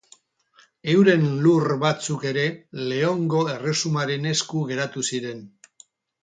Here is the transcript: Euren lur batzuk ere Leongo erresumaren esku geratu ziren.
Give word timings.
Euren 0.93 1.25
lur 1.43 1.65
batzuk 1.83 2.25
ere 2.29 2.45
Leongo 2.93 3.43
erresumaren 3.57 4.27
esku 4.33 4.65
geratu 4.73 5.05
ziren. 5.13 5.47